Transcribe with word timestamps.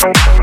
Thank 0.00 0.37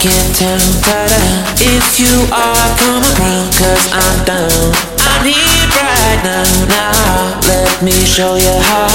can't 0.00 0.34
tell 0.34 0.56
better 0.88 1.24
if 1.60 2.00
you 2.00 2.24
are 2.32 2.68
coming 2.80 3.14
round, 3.20 3.52
cause 3.52 3.84
I'm 3.92 4.24
down. 4.24 4.72
I 4.96 5.20
need 5.28 5.68
right 5.76 6.20
now, 6.24 6.64
now. 6.72 7.40
Let 7.46 7.82
me 7.82 7.92
show 7.92 8.34
you 8.36 8.56
how. 8.64 8.88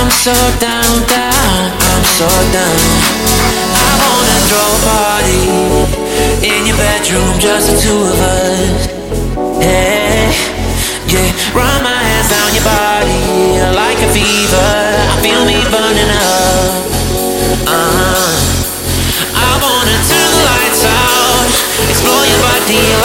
I'm 0.00 0.10
so 0.10 0.32
down, 0.56 1.04
down, 1.04 1.68
I'm 1.92 2.04
so 2.16 2.28
down. 2.56 2.80
I 3.76 3.92
wanna 4.08 4.38
throw 4.48 4.68
a 4.72 4.80
party 4.88 5.44
in 6.48 6.66
your 6.66 6.78
bedroom, 6.78 7.38
just 7.38 7.68
the 7.68 7.76
two 7.84 7.98
of 8.08 8.18
us. 8.18 8.86
Hey. 9.62 9.97
Uh-huh. 22.70 22.97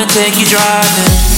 wanna 0.00 0.12
take 0.12 0.38
you 0.38 0.46
driving. 0.46 1.29